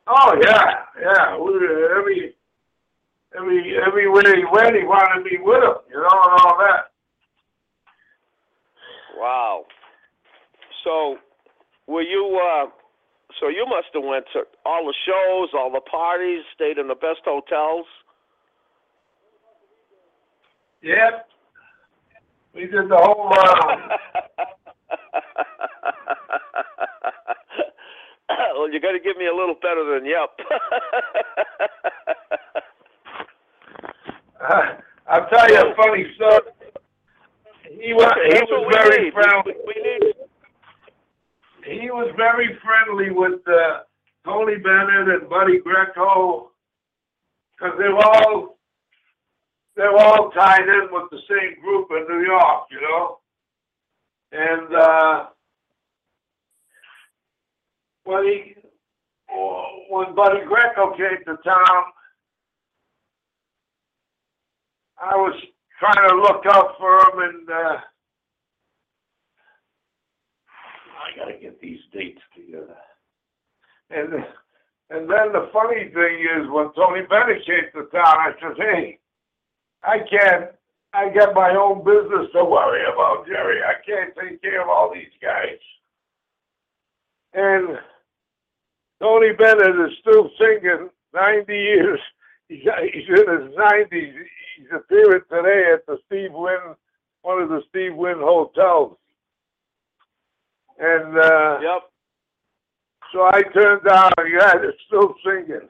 [0.07, 1.37] Oh yeah, yeah.
[1.37, 2.35] We were every
[3.37, 6.91] every everywhere he went, he wanted me with him, you know, and all that.
[9.17, 9.65] Wow.
[10.83, 11.17] So
[11.89, 12.39] were you?
[12.39, 12.67] uh
[13.39, 16.95] So you must have went to all the shows, all the parties, stayed in the
[16.95, 17.85] best hotels.
[20.81, 21.27] Yep.
[22.53, 23.33] We did the whole.
[23.33, 23.77] Uh,
[28.55, 30.39] well, you got to give me a little better than yep.
[35.07, 36.39] I'll tell you a funny story.
[37.63, 39.11] He was he was very.
[39.45, 40.18] We, we need.
[41.69, 43.81] He was very friendly with uh,
[44.25, 46.49] Tony Bennett and Buddy Greco
[47.51, 48.57] because they were all
[49.75, 53.19] they were all tied in with the same group in New York, you know.
[54.31, 55.25] And uh,
[58.03, 58.55] when he
[59.89, 61.83] when Buddy Greco came to town,
[64.97, 65.39] I was
[65.79, 67.49] trying to look out for him and.
[67.49, 67.77] Uh,
[70.99, 72.77] I gotta get these dates together.
[73.89, 74.13] And
[74.91, 78.99] and then the funny thing is, when Tony Bennett came to town, I said, "Hey,
[79.83, 80.51] I can't.
[80.93, 83.61] I got my own business to worry about, Jerry.
[83.63, 85.59] I can't take care of all these guys."
[87.33, 87.77] And
[88.99, 90.89] Tony Bennett is still singing.
[91.13, 91.99] Ninety years.
[92.47, 92.63] He's
[92.93, 94.15] he's in his nineties.
[94.57, 96.75] He's appearing today at the Steve Wynn,
[97.21, 98.97] one of the Steve Wynn hotels.
[100.79, 101.91] And uh, Yep.
[103.11, 105.67] so I turned down a guy that's still singing.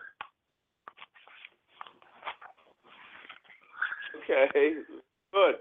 [4.24, 4.76] Okay.
[5.34, 5.56] Good.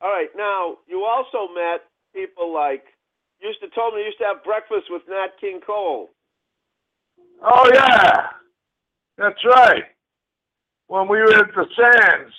[0.00, 0.28] All right.
[0.36, 2.84] Now you also met people like
[3.40, 6.10] used to told me you used to have breakfast with Nat King Cole.
[7.42, 8.26] Oh yeah,
[9.18, 9.84] that's right.
[10.86, 12.34] When we were at the Sands,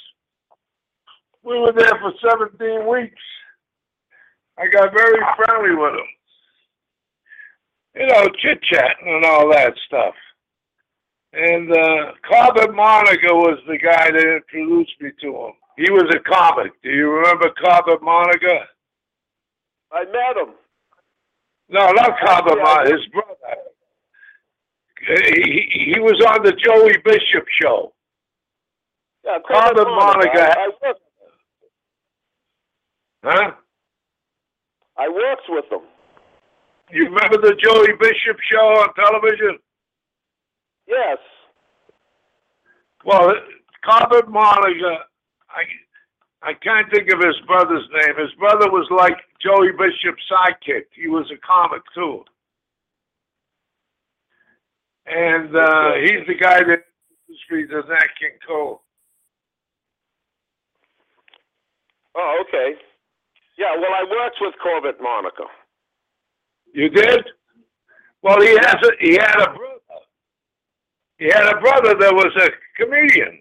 [1.43, 3.21] we were there for 17 weeks.
[4.57, 6.07] I got very friendly with him.
[7.95, 10.15] You know, chit chatting and all that stuff.
[11.33, 15.53] And uh, Corbett Monica was the guy that introduced me to him.
[15.77, 16.71] He was a comic.
[16.83, 18.65] Do you remember Corbett Monica?
[19.91, 20.53] I met him.
[21.69, 22.63] No, not Corbett Yeah.
[22.63, 23.35] Monica, his brother.
[25.35, 27.93] he, he was on the Joey Bishop show.
[29.25, 30.53] Yeah, Corbett Monica.
[30.57, 31.01] I, I worked.
[33.23, 33.51] Huh?
[34.97, 35.81] I worked with them.
[36.93, 39.57] You remember the Joey Bishop show on television?
[40.87, 41.17] Yes.
[43.03, 43.33] Well,
[43.83, 44.99] Corbett Monica,
[45.49, 45.63] I
[46.47, 48.15] I can't think of his brother's name.
[48.19, 50.83] His brother was like Joey Bishop's sidekick.
[50.93, 52.23] He was a comic too.
[55.07, 56.83] And uh, he's the guy that
[57.27, 58.83] industry the Nat King Cole.
[62.15, 62.75] Oh, okay.
[63.57, 65.45] Yeah, well, I worked with Corbett Monica.
[66.73, 67.23] You did?
[68.23, 69.79] Well, he has a he had a brother.
[71.19, 72.49] He had a brother that was a
[72.81, 73.39] comedian.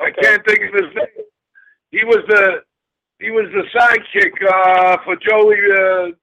[0.00, 1.26] I can't think of his name.
[1.90, 2.62] He was the
[3.20, 6.14] he was the sidekick uh, for Joey uh,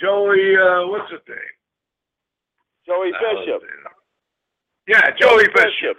[0.00, 1.38] Joey uh, what's his name?
[2.86, 3.62] Joey Bishop.
[4.86, 5.98] Yeah, Joey Bishop.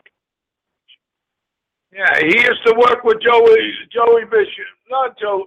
[1.92, 4.70] Yeah, he used to work with Joey Joey Bishop.
[4.90, 5.46] Not Joe.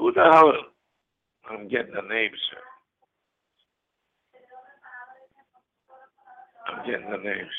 [0.00, 0.52] Who the hell?
[1.50, 2.40] I'm getting the names.
[2.48, 2.64] Sir.
[6.72, 7.52] I'm getting the names.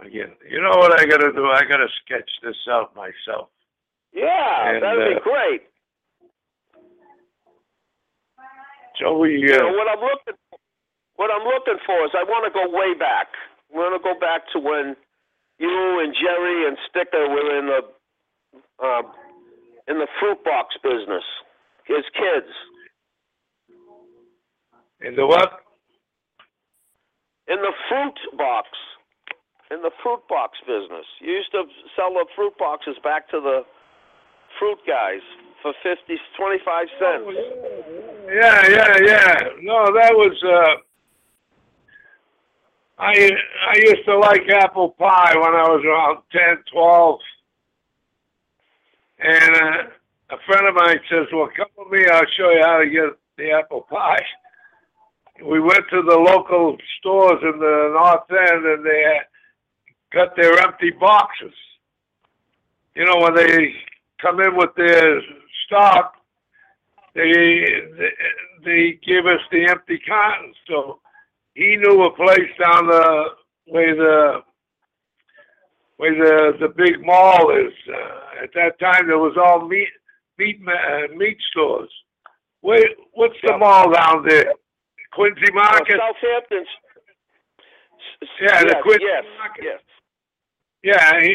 [0.00, 1.46] Again, you know what I gotta do?
[1.46, 3.48] I gotta sketch this out myself.
[4.12, 5.62] Yeah, And, that'd uh, be great.
[9.00, 10.34] Joey, You know, uh, what I'm looking
[11.16, 13.34] what I'm looking for is I want to go way back.
[13.72, 14.94] I want to go back to when
[15.58, 17.80] you and Jerry and Sticker were in the
[18.78, 19.02] uh,
[19.88, 21.24] in the fruit box business.
[21.86, 22.50] His kids
[25.00, 25.60] in the what?
[27.48, 28.68] in the fruit box
[29.70, 31.04] in the fruit box business.
[31.20, 31.64] You used to
[31.96, 33.62] sell the fruit boxes back to the
[34.58, 35.20] fruit guys
[35.62, 37.38] for 50 25 cents.
[38.28, 39.34] Yeah, yeah, yeah.
[39.62, 40.36] No, that was.
[40.44, 40.80] uh
[42.98, 43.30] I
[43.68, 47.18] I used to like apple pie when I was around ten, twelve,
[49.24, 52.06] and uh, a friend of mine says, "Well, come with me.
[52.10, 53.04] I'll show you how to get
[53.38, 54.24] the apple pie."
[55.42, 59.18] We went to the local stores in the North End, and they
[60.12, 61.54] got their empty boxes.
[62.94, 63.74] You know, when they
[64.20, 65.20] come in with their
[65.66, 66.14] stock,
[67.14, 68.10] they they,
[68.64, 70.54] they give us the empty cartons.
[70.68, 71.00] So
[71.54, 73.24] he knew a place down the
[73.68, 74.42] way the
[76.04, 77.72] where the the big mall is.
[77.88, 79.88] Uh, at that time, there was all meat
[80.38, 81.90] meat uh, meat stores.
[82.62, 84.52] Wait, what's the mall down there?
[85.12, 85.98] Quincy Uh, Market.
[85.98, 86.64] Southampton.
[88.22, 89.64] S- Yeah, the Quincy yes, Market.
[89.64, 89.80] yes.
[90.82, 91.30] Yeah, he,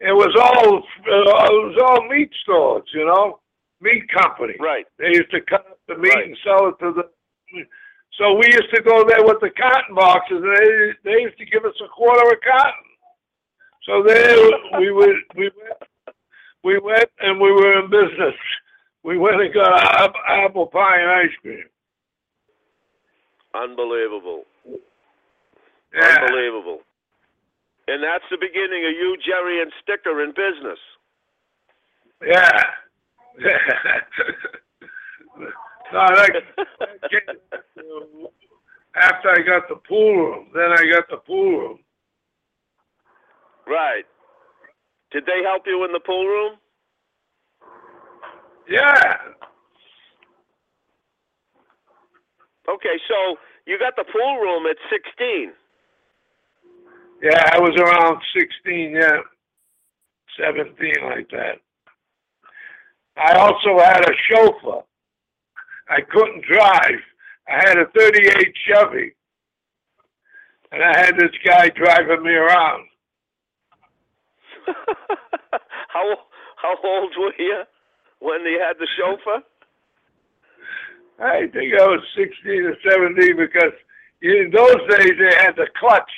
[0.00, 2.84] it was all uh, it was all meat stores.
[2.94, 3.40] You know,
[3.80, 4.54] meat company.
[4.60, 4.86] Right.
[4.98, 6.26] They used to cut up the meat Right.
[6.26, 7.04] and sell it to the.
[8.18, 10.70] So we used to go there with the cotton boxes, and they
[11.10, 12.88] they used to give us a quarter of cotton.
[13.86, 14.36] So there
[14.78, 15.76] we would we went
[16.64, 18.34] we went and we were in business.
[19.04, 21.64] We went and got ap- apple pie and ice cream.
[23.54, 24.44] Unbelievable.
[25.94, 26.80] Yeah, Unbelievable.
[27.88, 30.78] And that's the beginning of you, Jerry, and Sticker in business.
[32.24, 32.62] yeah.
[35.92, 36.32] no, that,
[36.70, 38.30] that
[38.94, 40.48] after I got the pool room.
[40.54, 41.78] Then I got the pool room.
[43.66, 44.04] Right.
[45.10, 46.52] Did they help you in the pool room?
[48.68, 49.16] Yeah.
[52.68, 53.36] Okay, so
[53.66, 55.52] you got the pool room at 16.
[57.22, 59.20] Yeah, I was around 16, yeah.
[60.40, 61.60] 17, like that.
[63.16, 64.82] I also had a chauffeur.
[65.88, 67.00] I couldn't drive.
[67.48, 69.14] I had a 38 Chevy.
[70.72, 72.86] And I had this guy driving me around.
[75.88, 76.16] how
[76.56, 77.62] how old were you
[78.20, 79.42] when you had the chauffeur?
[81.18, 83.72] I think I was 16 or 17 because
[84.22, 86.10] in those days they had the clutch.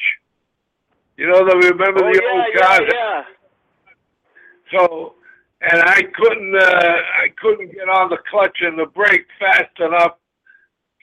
[1.16, 2.90] You know, the, remember oh the yeah, old yeah, cars?
[2.92, 3.22] yeah.
[4.72, 5.14] So,
[5.60, 10.16] and I couldn't, uh, I couldn't get on the clutch and the brake fast enough,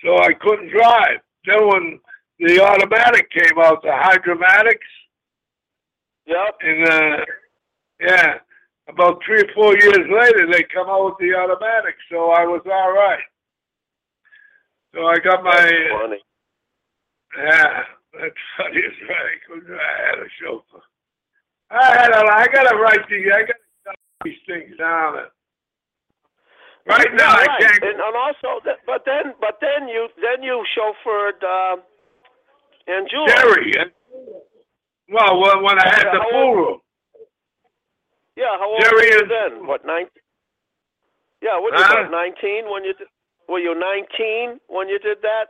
[0.04, 1.20] so I couldn't drive.
[1.46, 2.00] Then when
[2.40, 4.90] the automatic came out, the hydromatics,
[6.28, 6.56] Yep.
[6.62, 7.26] and uh,
[8.00, 8.34] yeah,
[8.88, 12.62] about three or four years later, they come out with the automatic, so I was
[12.66, 13.20] all right.
[14.94, 16.20] So I got my, That's funny.
[17.38, 19.80] yeah, that's funny as right.
[19.80, 20.84] I had a chauffeur.
[21.72, 25.26] I had a, I gotta write these, I gotta these things down.
[26.86, 27.84] Right now, Yeah, I can't.
[27.84, 31.78] And, and also, th- but then, but then you, then you chauffeured uh,
[32.90, 33.28] Angiulo.
[33.28, 33.74] Jerry.
[33.80, 33.92] and-
[35.12, 36.80] Well, when, when I had Yeah, the pool room.
[38.38, 39.68] Yeah, how old Jerry were you then?
[39.68, 40.08] What nine?
[41.42, 42.08] Yeah, what you Huh?
[42.10, 43.08] nineteen when you did?
[43.50, 45.48] Were you nineteen when you did that?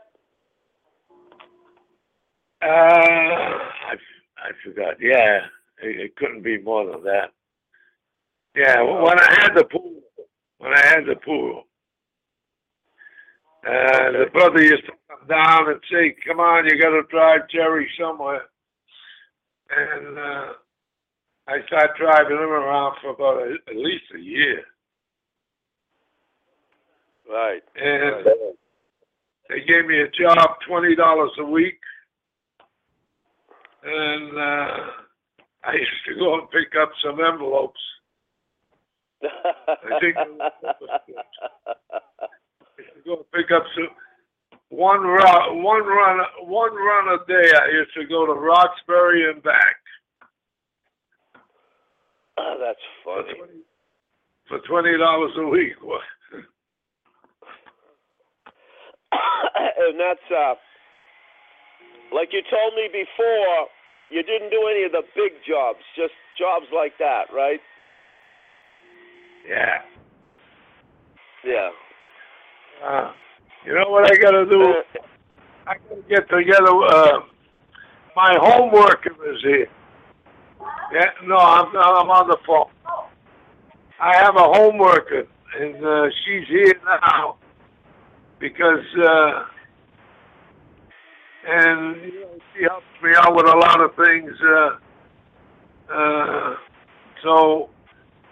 [2.64, 3.96] Uh, I,
[4.38, 4.96] I forgot.
[5.00, 5.42] Yeah,
[5.82, 7.32] it, it couldn't be more than that.
[8.56, 10.02] Yeah, when I had the pool,
[10.58, 11.64] when I had the pool,
[13.66, 17.48] uh, the brother used to come down and say, "Come on, you got to drive
[17.50, 18.44] Jerry somewhere,"
[19.78, 20.54] and uh,
[21.48, 24.64] I started driving him around for about a, at least a year,
[27.30, 27.62] Right.
[27.76, 28.26] and
[29.50, 31.80] they gave me a job, twenty dollars a week,
[33.84, 34.78] and uh,
[35.64, 37.80] I used to go and pick up some envelopes.
[39.24, 40.16] I think-
[43.06, 43.88] go and pick up some
[44.72, 47.52] one run, one run, one run a day.
[47.60, 49.76] I used to go to Roxbury and back
[52.38, 53.62] Oh, that's funny.
[54.48, 55.74] for twenty dollars a week.
[55.84, 56.02] What?
[59.12, 60.56] and that's uh,
[62.16, 63.68] like you told me before.
[64.10, 67.62] You didn't do any of the big jobs, just jobs like that, right?
[69.48, 69.82] Yeah.
[71.46, 71.70] Yeah.
[72.86, 73.12] Uh,
[73.66, 74.62] you know what I got to do?
[74.64, 74.74] Uh,
[75.68, 76.72] I got to get together.
[76.72, 77.20] Uh,
[78.16, 79.68] my homework is here.
[80.94, 82.70] Yeah, no, I'm I'm on the phone.
[84.00, 85.28] I have a home worker,
[85.60, 87.38] and uh, she's here now
[88.40, 89.44] because, uh,
[91.48, 94.32] and you know, she helps me out with a lot of things.
[94.44, 96.56] Uh, uh,
[97.24, 97.70] so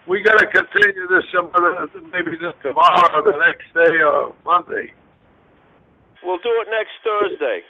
[0.06, 4.34] we got to continue this some other, maybe this tomorrow, or the next day, or
[4.44, 4.92] Monday.
[6.22, 7.62] We'll do it next Thursday.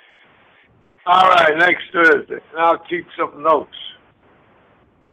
[1.07, 2.39] All right, next Thursday.
[2.53, 3.77] And I'll keep some notes.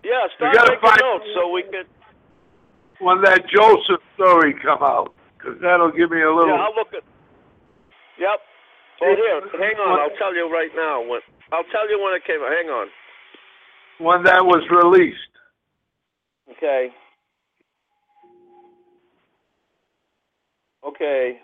[0.04, 1.84] Yeah, start gotta making find- notes so we can.
[3.00, 6.56] When that Jolson story come out, because that'll give me a little.
[6.56, 7.04] Yeah, I'll look at.
[8.18, 8.42] Yep.
[9.02, 10.00] Oh, here, hang on.
[10.00, 11.02] I'll tell you right now.
[11.08, 11.22] When
[11.52, 12.42] I'll tell you when it came.
[12.42, 12.52] out.
[12.52, 12.88] Hang on.
[14.00, 15.18] when that was released.
[16.52, 16.92] Okay.
[20.84, 21.40] Okay.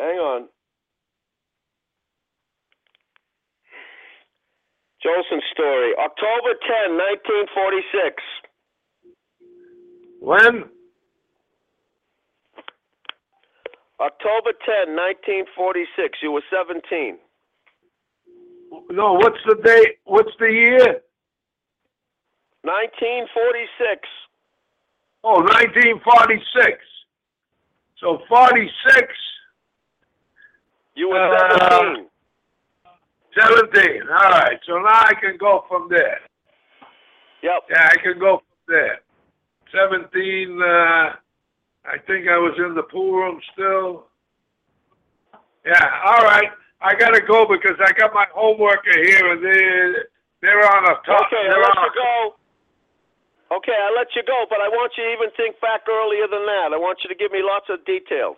[0.00, 0.48] Hang on.
[5.04, 6.56] Jolson story, October
[6.88, 8.22] 10, 1946.
[10.20, 10.64] When?
[14.00, 16.18] October 10, 1946.
[16.22, 17.18] You were 17.
[18.90, 19.98] No, what's the date?
[20.04, 21.02] What's the year?
[22.64, 24.08] 1946.
[25.24, 26.78] Oh, 1946.
[28.00, 28.72] So 46,
[31.00, 32.10] You were Uh, 17.
[33.32, 34.02] 17.
[34.02, 34.60] All right.
[34.66, 36.20] So now I can go from there.
[37.40, 37.60] Yep.
[37.70, 39.00] Yeah, I can go from there.
[39.72, 41.16] 17, uh,
[41.88, 44.08] I think I was in the pool room still.
[45.64, 46.50] Yeah, all right.
[46.82, 50.04] I got to go because I got my homework here and they're,
[50.42, 51.24] they're on a top.
[51.32, 52.34] Okay, they're I let you go.
[53.56, 56.44] Okay, I let you go, but I want you to even think back earlier than
[56.44, 56.72] that.
[56.74, 58.36] I want you to give me lots of details.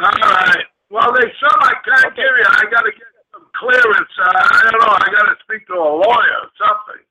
[0.00, 0.64] All right.
[0.92, 2.20] Well, they said I can't okay.
[2.20, 2.44] give you.
[2.44, 4.12] I got to get some clearance.
[4.20, 4.92] Uh, I don't know.
[4.92, 7.02] I got to speak to a lawyer or something.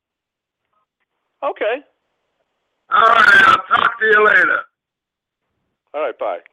[1.41, 1.81] Okay.
[2.93, 3.41] All right.
[3.47, 4.59] I'll talk to you later.
[5.95, 6.19] All right.
[6.19, 6.45] Bye.